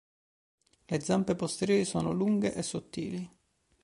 Le 0.87 0.99
zampe 0.99 1.35
posteriori 1.35 1.85
sono 1.85 2.11
lunghe 2.11 2.55
e 2.55 2.63
sottili. 2.63 3.31